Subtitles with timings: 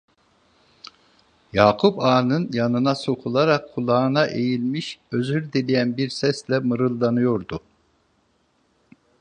[1.53, 7.61] Yakup Ağa'nın yanına sokularak kulağına eğilmiş, özür dileyen bir sesle mırıldanıyordu: